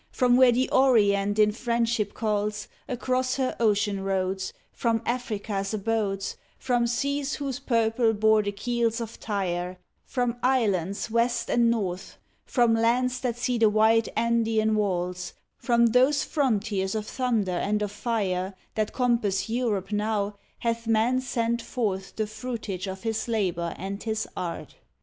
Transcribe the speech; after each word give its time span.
From 0.09 0.35
where 0.35 0.51
the 0.51 0.67
Orient 0.71 1.37
in 1.37 1.51
friendship 1.51 2.15
calls 2.15 2.67
Across 2.87 3.35
her 3.35 3.55
ocean 3.59 4.03
roads, 4.03 4.51
From 4.73 5.03
Africa 5.05 5.51
s 5.51 5.75
abodes, 5.75 6.37
From 6.57 6.87
seas 6.87 7.35
whose 7.35 7.59
purple 7.59 8.11
bore 8.13 8.41
the 8.41 8.51
keels 8.51 8.99
of 8.99 9.19
Tyre, 9.19 9.77
From 10.03 10.37
islands 10.41 11.11
west 11.11 11.51
and 11.51 11.69
north, 11.69 12.17
88 12.45 12.47
THE 12.47 12.51
PANAMA 12.51 12.73
PACIFIC 12.73 12.73
EXPOSITION 12.73 12.75
From 12.81 12.81
lands 12.81 13.19
that 13.19 13.37
see 13.43 13.57
the 13.59 13.69
white 13.69 14.09
Andean 14.15 14.75
walls, 14.75 15.33
From 15.59 15.85
those 15.85 16.23
frontiers 16.23 16.95
of 16.95 17.05
thunder 17.05 17.51
and 17.51 17.83
of 17.83 17.91
fire 17.91 18.55
That 18.73 18.93
compass 18.93 19.49
Europe 19.49 19.91
now, 19.91 20.35
hath 20.57 20.87
man 20.87 21.21
sent 21.21 21.61
forth 21.61 22.15
The 22.15 22.25
fruitage 22.25 22.87
of 22.87 23.03
his 23.03 23.27
labor 23.27 23.75
and 23.77 24.01
his 24.01 24.27
art. 24.35 24.77